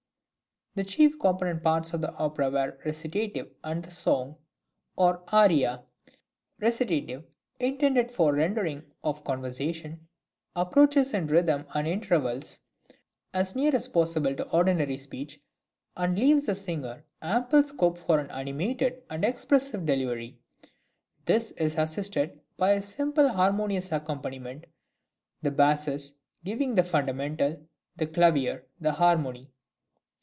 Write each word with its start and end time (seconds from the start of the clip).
The 0.73 0.85
chief 0.85 1.19
component 1.19 1.63
parts 1.63 1.93
of 1.93 1.99
the 1.99 2.13
opera 2.13 2.45
were 2.49 2.71
the 2.71 2.77
recitative 2.85 3.51
and 3.61 3.83
the 3.83 3.91
song, 3.91 4.37
or 4.95 5.21
aria. 5.27 5.83
Recitative, 6.61 7.25
intended 7.59 8.09
for 8.09 8.31
the 8.31 8.37
rendering 8.37 8.83
of 9.03 9.25
conversation, 9.25 10.07
approaches 10.55 11.13
in 11.13 11.27
rhythm 11.27 11.65
and 11.75 11.85
intervals 11.87 12.61
as 13.33 13.53
near 13.53 13.75
as 13.75 13.89
possible 13.89 14.33
to 14.33 14.49
ordinary 14.51 14.95
speech, 14.95 15.41
and 15.97 16.17
leaves 16.17 16.45
the 16.45 16.55
singer 16.55 17.03
ample 17.21 17.63
scope 17.65 17.97
for 17.97 18.19
an 18.19 18.31
animated 18.31 19.03
and 19.09 19.25
expressive 19.25 19.85
delivery. 19.85 20.39
This 21.25 21.51
is 21.57 21.77
assisted 21.77 22.39
by 22.55 22.71
a 22.75 22.81
simple 22.81 23.27
harmonious 23.27 23.91
accompaniment, 23.91 24.67
the 25.41 25.51
basses 25.51 26.15
giving 26.45 26.75
the 26.75 26.83
fundamental, 26.83 27.61
the 27.97 28.07
clavier 28.07 28.63
the 28.79 28.93
harmony. 28.93 29.51